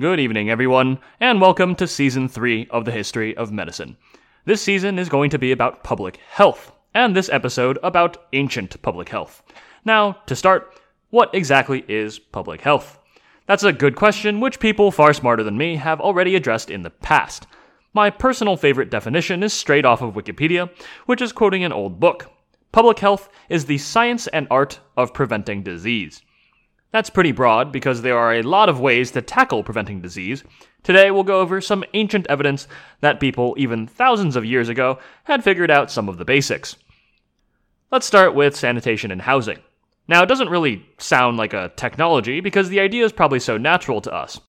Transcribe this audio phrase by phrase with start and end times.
[0.00, 3.96] Good evening, everyone, and welcome to Season 3 of the History of Medicine.
[4.44, 9.08] This season is going to be about public health, and this episode about ancient public
[9.08, 9.42] health.
[9.84, 10.80] Now, to start,
[11.10, 13.00] what exactly is public health?
[13.46, 16.90] That's a good question, which people far smarter than me have already addressed in the
[16.90, 17.48] past.
[17.92, 20.70] My personal favorite definition is straight off of Wikipedia,
[21.06, 22.30] which is quoting an old book.
[22.70, 26.22] Public health is the science and art of preventing disease.
[26.90, 30.42] That's pretty broad because there are a lot of ways to tackle preventing disease.
[30.82, 32.66] Today we'll go over some ancient evidence
[33.00, 36.76] that people, even thousands of years ago, had figured out some of the basics.
[37.90, 39.58] Let's start with sanitation and housing.
[40.08, 44.00] Now, it doesn't really sound like a technology because the idea is probably so natural
[44.00, 44.40] to us.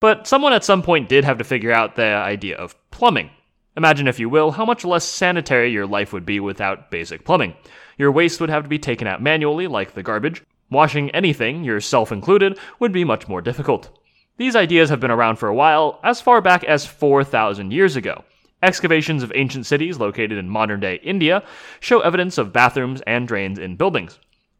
[0.00, 3.30] But someone at some point did have to figure out the idea of plumbing.
[3.76, 7.54] Imagine, if you will, how much less sanitary your life would be without basic plumbing.
[7.96, 12.12] Your waste would have to be taken out manually, like the garbage, Washing anything, yourself
[12.12, 13.90] included, would be much more difficult.
[14.36, 18.24] These ideas have been around for a while, as far back as 4,000 years ago.
[18.62, 21.42] Excavations of ancient cities located in modern day India
[21.80, 24.18] show evidence of bathrooms and drains in buildings.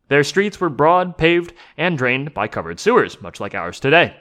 [0.08, 4.16] Their streets were broad, paved, and drained by covered sewers, much like ours today.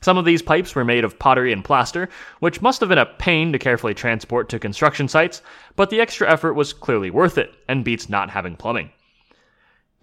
[0.00, 2.08] Some of these pipes were made of pottery and plaster,
[2.40, 5.40] which must have been a pain to carefully transport to construction sites,
[5.76, 8.90] but the extra effort was clearly worth it, and beats not having plumbing.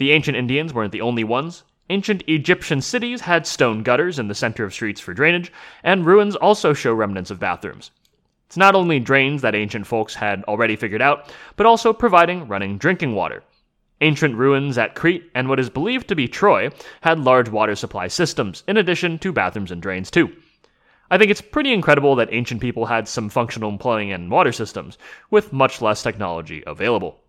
[0.02, 1.64] The ancient Indians weren't the only ones.
[1.88, 6.36] Ancient Egyptian cities had stone gutters in the center of streets for drainage, and ruins
[6.36, 7.92] also show remnants of bathrooms.
[8.48, 12.80] It's not only drains that ancient folks had already figured out, but also providing running
[12.80, 13.44] drinking water.
[14.02, 18.08] Ancient ruins at Crete and what is believed to be Troy had large water supply
[18.08, 20.36] systems, in addition to bathrooms and drains, too.
[21.12, 24.98] I think it's pretty incredible that ancient people had some functional plumbing and water systems,
[25.30, 27.21] with much less technology available.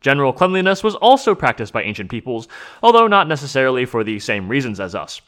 [0.00, 2.48] General cleanliness was also practiced by ancient peoples,
[2.82, 5.20] although not necessarily for the same reasons as us.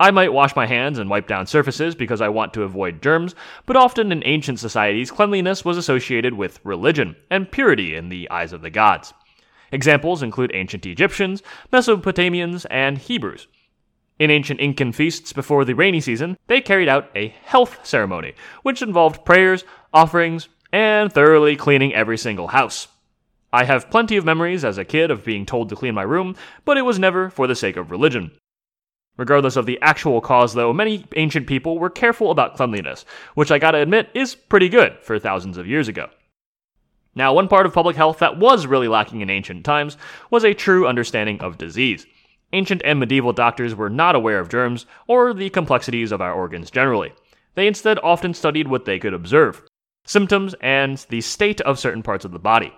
[0.00, 3.34] I might wash my hands and wipe down surfaces because I want to avoid germs,
[3.66, 8.52] but often in ancient societies, cleanliness was associated with religion and purity in the eyes
[8.52, 9.12] of the gods.
[9.72, 11.42] Examples include ancient Egyptians,
[11.72, 13.48] Mesopotamians, and Hebrews.
[14.18, 18.82] In ancient Incan feasts before the rainy season, they carried out a health ceremony, which
[18.82, 22.88] involved prayers, offerings, and thoroughly cleaning every single house.
[23.52, 26.36] I have plenty of memories as a kid of being told to clean my room,
[26.64, 28.30] but it was never for the sake of religion.
[29.16, 33.04] Regardless of the actual cause, though, many ancient people were careful about cleanliness,
[33.34, 36.08] which I gotta admit is pretty good for thousands of years ago.
[37.14, 39.96] Now, one part of public health that was really lacking in ancient times
[40.30, 42.06] was a true understanding of disease.
[42.52, 46.70] Ancient and medieval doctors were not aware of germs or the complexities of our organs
[46.70, 47.12] generally.
[47.56, 49.62] They instead often studied what they could observe
[50.04, 52.72] symptoms and the state of certain parts of the body.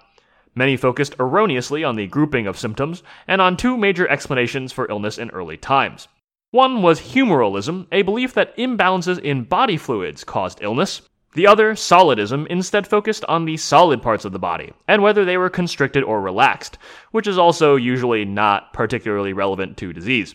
[0.55, 5.19] Many focused erroneously on the grouping of symptoms and on two major explanations for illness
[5.19, 6.09] in early times.
[6.51, 11.03] One was humoralism, a belief that imbalances in body fluids caused illness.
[11.35, 15.37] The other, solidism, instead focused on the solid parts of the body and whether they
[15.37, 16.77] were constricted or relaxed,
[17.13, 20.35] which is also usually not particularly relevant to disease.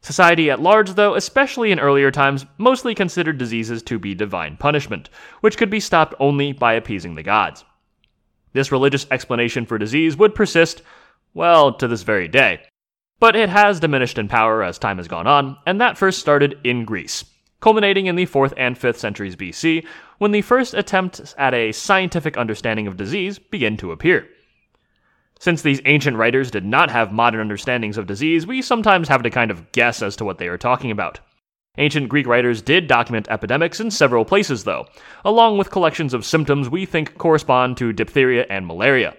[0.00, 5.08] Society at large, though, especially in earlier times, mostly considered diseases to be divine punishment,
[5.40, 7.64] which could be stopped only by appeasing the gods.
[8.52, 10.82] This religious explanation for disease would persist,
[11.34, 12.60] well, to this very day.
[13.18, 16.58] But it has diminished in power as time has gone on, and that first started
[16.64, 17.24] in Greece,
[17.60, 19.86] culminating in the 4th and 5th centuries BC,
[20.18, 24.28] when the first attempts at a scientific understanding of disease begin to appear.
[25.38, 29.30] Since these ancient writers did not have modern understandings of disease, we sometimes have to
[29.30, 31.18] kind of guess as to what they are talking about.
[31.78, 34.86] Ancient Greek writers did document epidemics in several places, though,
[35.24, 39.16] along with collections of symptoms we think correspond to diphtheria and malaria.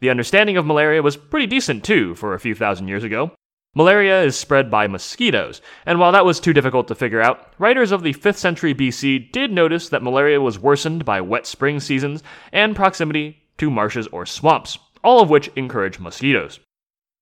[0.00, 3.32] The understanding of malaria was pretty decent, too, for a few thousand years ago.
[3.74, 7.92] Malaria is spread by mosquitoes, and while that was too difficult to figure out, writers
[7.92, 12.22] of the 5th century BC did notice that malaria was worsened by wet spring seasons
[12.52, 16.58] and proximity to marshes or swamps, all of which encourage mosquitoes.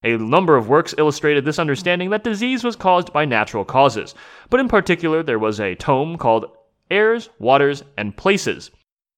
[0.03, 4.15] A number of works illustrated this understanding that disease was caused by natural causes,
[4.49, 6.45] but in particular there was a tome called
[6.89, 8.71] Airs, Waters, and Places,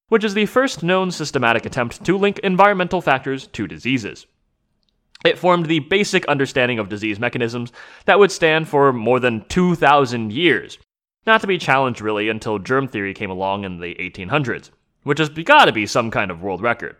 [0.08, 4.26] which is the first known systematic attempt to link environmental factors to diseases.
[5.24, 7.72] It formed the basic understanding of disease mechanisms
[8.06, 10.80] that would stand for more than 2,000 years,
[11.28, 14.72] not to be challenged really until germ theory came along in the 1800s,
[15.04, 16.98] which has gotta be some kind of world record.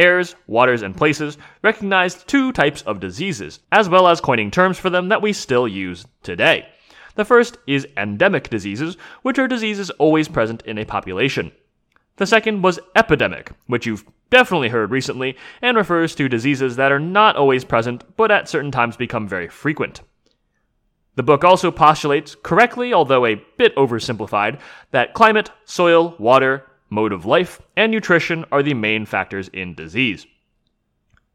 [0.00, 4.88] Airs, waters, and places recognized two types of diseases, as well as coining terms for
[4.88, 6.66] them that we still use today.
[7.16, 11.52] The first is endemic diseases, which are diseases always present in a population.
[12.16, 17.00] The second was epidemic, which you've definitely heard recently, and refers to diseases that are
[17.00, 20.00] not always present, but at certain times become very frequent.
[21.16, 24.60] The book also postulates, correctly although a bit oversimplified,
[24.92, 30.26] that climate, soil, water, mode of life, and nutrition are the main factors in disease.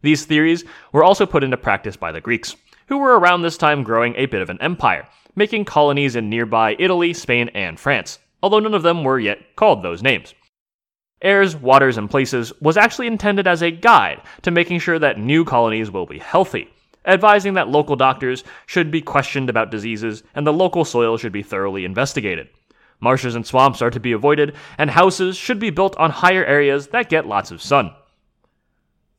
[0.02, 2.56] These theories were also put into practice by the Greeks,
[2.88, 6.76] who were around this time growing a bit of an empire, making colonies in nearby
[6.78, 10.34] Italy, Spain, and France, although none of them were yet called those names.
[11.22, 15.44] Airs, Waters, and Places was actually intended as a guide to making sure that new
[15.44, 16.70] colonies will be healthy,
[17.06, 21.42] advising that local doctors should be questioned about diseases and the local soil should be
[21.42, 22.50] thoroughly investigated.
[23.00, 26.88] Marshes and swamps are to be avoided, and houses should be built on higher areas
[26.88, 27.92] that get lots of sun.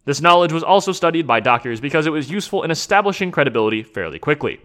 [0.04, 4.18] This knowledge was also studied by doctors because it was useful in establishing credibility fairly
[4.18, 4.60] quickly.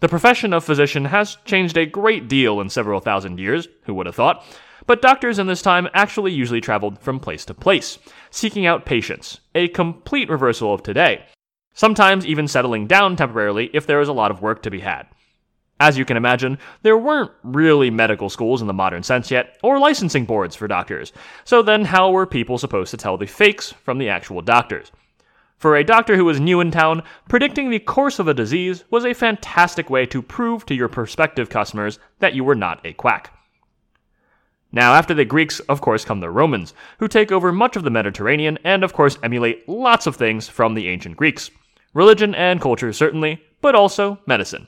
[0.00, 4.06] The profession of physician has changed a great deal in several thousand years, who would
[4.06, 4.44] have thought,
[4.86, 7.98] but doctors in this time actually usually traveled from place to place,
[8.30, 11.24] seeking out patients, a complete reversal of today,
[11.72, 15.06] sometimes even settling down temporarily if there was a lot of work to be had.
[15.80, 19.78] As you can imagine, there weren't really medical schools in the modern sense yet, or
[19.78, 21.12] licensing boards for doctors,
[21.44, 24.92] so then how were people supposed to tell the fakes from the actual doctors?
[25.56, 29.04] For a doctor who was new in town, predicting the course of a disease was
[29.04, 33.32] a fantastic way to prove to your prospective customers that you were not a quack.
[34.70, 37.90] Now, after the Greeks, of course, come the Romans, who take over much of the
[37.90, 41.50] Mediterranean and, of course, emulate lots of things from the ancient Greeks.
[41.94, 44.66] Religion and culture, certainly, but also medicine.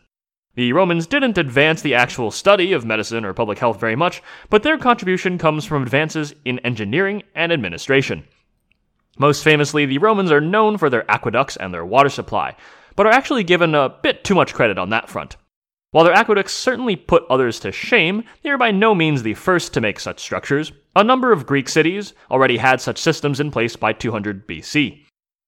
[0.57, 4.63] The Romans didn't advance the actual study of medicine or public health very much, but
[4.63, 8.25] their contribution comes from advances in engineering and administration.
[9.19, 12.57] Most famously, the Romans are known for their aqueducts and their water supply,
[12.97, 15.37] but are actually given a bit too much credit on that front.
[15.91, 19.75] While their aqueducts certainly put others to shame, they are by no means the first
[19.75, 20.73] to make such structures.
[20.95, 25.06] A number of Greek cities already had such systems in place by 200 BC.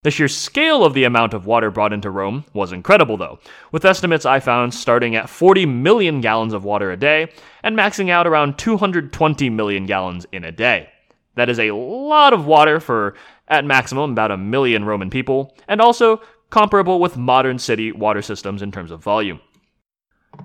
[0.08, 3.40] The sheer scale of the amount of water brought into Rome was incredible, though,
[3.72, 7.30] with estimates I found starting at 40 million gallons of water a day
[7.62, 10.88] and maxing out around 220 million gallons in a day.
[11.34, 13.16] That is a lot of water for,
[13.48, 18.62] at maximum, about a million Roman people, and also comparable with modern city water systems
[18.62, 19.42] in terms of volume.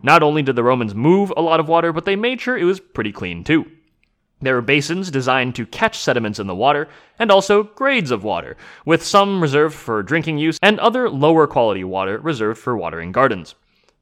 [0.02, 2.66] Not only did the Romans move a lot of water, but they made sure it
[2.66, 3.66] was pretty clean too.
[4.42, 8.58] There were basins designed to catch sediments in the water, and also grades of water,
[8.86, 13.56] with some reserved for drinking use and other lower quality water reserved for watering gardens.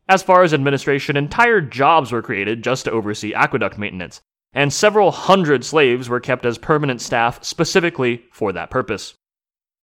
[0.10, 4.19] As far as administration, entire jobs were created just to oversee aqueduct maintenance,
[4.51, 9.13] and several hundred slaves were kept as permanent staff specifically for that purpose.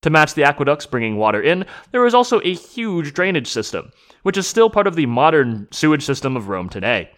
[0.03, 3.91] To match the aqueducts bringing water in, there was also a huge drainage system,
[4.23, 7.11] which is still part of the modern sewage system of Rome today.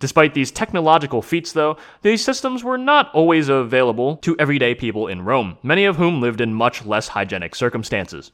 [0.00, 5.22] Despite these technological feats, though, these systems were not always available to everyday people in
[5.22, 8.32] Rome, many of whom lived in much less hygienic circumstances.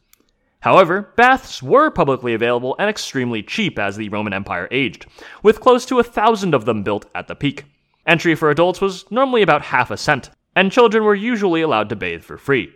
[0.60, 5.06] However, baths were publicly available and extremely cheap as the Roman Empire aged,
[5.42, 7.64] with close to a thousand of them built at the peak.
[8.06, 11.96] Entry for adults was normally about half a cent, and children were usually allowed to
[11.96, 12.72] bathe for free.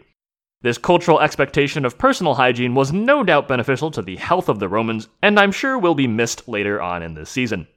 [0.63, 4.69] This cultural expectation of personal hygiene was no doubt beneficial to the health of the
[4.69, 7.69] Romans, and I'm sure will be missed later on in this season.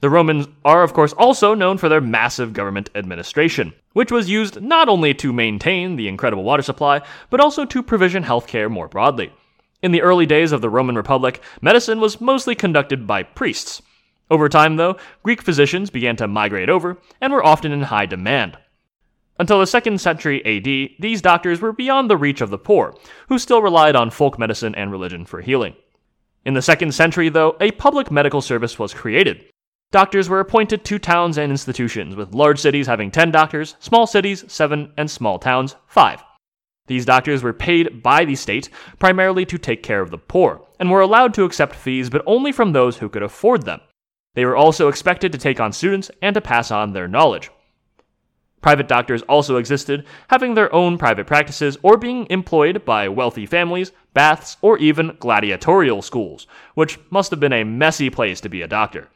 [0.00, 4.60] The Romans are, of course, also known for their massive government administration, which was used
[4.60, 9.32] not only to maintain the incredible water supply, but also to provision healthcare more broadly.
[9.82, 13.82] In the early days of the Roman Republic, medicine was mostly conducted by priests,
[14.30, 18.58] over time, though, Greek physicians began to migrate over and were often in high demand.
[19.38, 22.96] Until the 2nd century AD, these doctors were beyond the reach of the poor,
[23.28, 25.74] who still relied on folk medicine and religion for healing.
[26.44, 29.44] In the 2nd century, though, a public medical service was created.
[29.96, 34.44] Doctors were appointed to towns and institutions, with large cities having 10 doctors, small cities
[34.46, 36.22] 7, and small towns 5.
[36.86, 40.90] These doctors were paid by the state primarily to take care of the poor, and
[40.90, 43.80] were allowed to accept fees but only from those who could afford them.
[44.34, 47.50] They were also expected to take on students and to pass on their knowledge.
[48.60, 53.92] Private doctors also existed, having their own private practices or being employed by wealthy families,
[54.12, 58.68] baths, or even gladiatorial schools, which must have been a messy place to be a
[58.68, 59.08] doctor.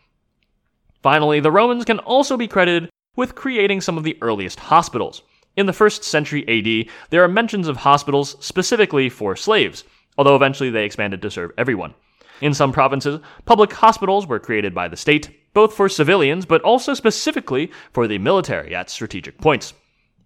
[1.03, 5.23] Finally, the Romans can also be credited with creating some of the earliest hospitals.
[5.57, 9.85] In the 1st century AD, there are mentions of hospitals specifically for slaves,
[10.17, 11.95] although eventually they expanded to serve everyone.
[12.41, 16.95] In some provinces, public hospitals were created by the state, both for civilians but also
[16.95, 19.75] specifically for the military at strategic points.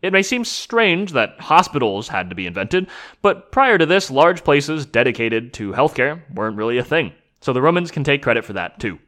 [0.03, 2.89] It may seem strange that hospitals had to be invented,
[3.23, 7.13] but prior to this, large places dedicated to healthcare weren't really a thing.
[7.41, 8.99] So the Romans can take credit for that too.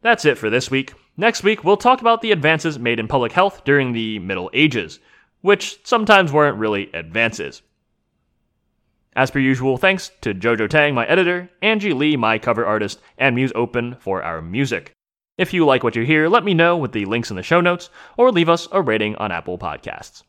[0.00, 0.92] That's it for this week.
[1.16, 4.98] Next week, we'll talk about the advances made in public health during the Middle Ages,
[5.42, 7.62] which sometimes weren't really advances.
[9.14, 13.36] As per usual, thanks to Jojo Tang, my editor, Angie Lee, my cover artist, and
[13.36, 14.92] Musopen for our music.
[15.38, 17.60] If you like what you hear, let me know with the links in the show
[17.60, 20.24] notes, or leave us a rating on Apple Podcasts.